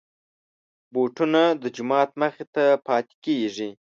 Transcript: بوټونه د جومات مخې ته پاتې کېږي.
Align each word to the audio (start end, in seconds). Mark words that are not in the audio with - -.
بوټونه 0.93 1.41
د 1.61 1.63
جومات 1.75 2.09
مخې 2.21 2.45
ته 2.53 2.65
پاتې 2.87 3.15
کېږي. 3.25 3.69